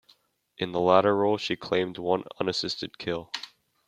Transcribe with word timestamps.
In 0.57 0.71
the 0.71 0.79
latter 0.79 1.15
role, 1.15 1.37
she 1.37 1.55
claimed 1.55 1.99
one 1.99 2.23
unassisted 2.39 2.97
kill. 2.97 3.31